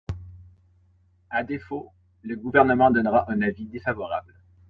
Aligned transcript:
À 1.29 1.43
défaut, 1.43 1.91
le 2.23 2.35
Gouvernement 2.35 2.89
donnera 2.89 3.31
un 3.31 3.43
avis 3.43 3.67
défavorable. 3.67 4.33